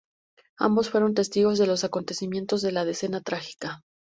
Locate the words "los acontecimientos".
1.67-2.63